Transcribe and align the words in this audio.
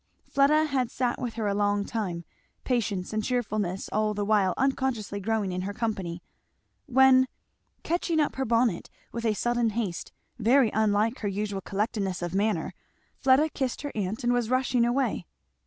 Fleda 0.27 0.65
had 0.65 0.89
sat 0.89 1.21
with 1.21 1.35
her 1.35 1.47
a 1.47 1.53
long 1.53 1.85
time, 1.85 2.25
patience 2.63 3.13
and 3.13 3.23
cheerfulness 3.23 3.87
all 3.89 4.15
the 4.15 4.25
while 4.25 4.55
unconsciously 4.57 5.19
growing 5.19 5.51
in 5.51 5.61
her 5.61 5.75
company; 5.75 6.23
when 6.87 7.27
catching 7.83 8.19
up 8.19 8.35
her 8.37 8.43
bonnet 8.43 8.89
with 9.11 9.25
a 9.25 9.35
sudden 9.35 9.69
haste 9.69 10.11
very 10.39 10.71
unlike 10.73 11.19
her 11.19 11.27
usual 11.27 11.61
collectedness 11.61 12.23
of 12.23 12.33
manner 12.33 12.73
Fleda 13.19 13.49
kissed 13.49 13.83
her 13.83 13.91
aunt 13.93 14.23
and 14.23 14.33
was 14.33 14.49
rushing 14.49 14.85
away. 14.85 15.27